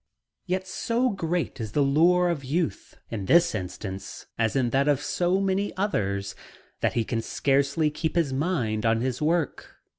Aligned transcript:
Yet 0.47 0.67
so 0.67 1.09
great 1.11 1.59
is 1.61 1.73
the 1.73 1.83
lure 1.83 2.29
of 2.29 2.43
youth 2.43 2.97
in 3.11 3.25
this 3.27 3.53
instance, 3.53 4.25
as 4.35 4.55
in 4.55 4.71
that 4.71 4.87
of 4.87 4.99
so 4.99 5.39
many 5.39 5.77
others, 5.77 6.33
that 6.79 6.93
he 6.93 7.05
can 7.05 7.21
scarcely 7.21 7.91
keep 7.91 8.15
his 8.15 8.33
mind 8.33 8.83
on 8.83 9.01
his 9.01 9.21
work. 9.21 9.75